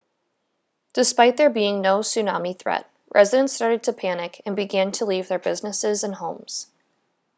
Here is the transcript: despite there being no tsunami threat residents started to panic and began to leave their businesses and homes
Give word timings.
despite 0.93 1.37
there 1.37 1.51
being 1.51 1.79
no 1.79 1.99
tsunami 1.99 2.57
threat 2.57 2.89
residents 3.13 3.53
started 3.53 3.83
to 3.83 3.93
panic 3.93 4.41
and 4.47 4.55
began 4.55 4.91
to 4.91 5.05
leave 5.05 5.27
their 5.27 5.37
businesses 5.37 6.03
and 6.03 6.15
homes 6.15 6.65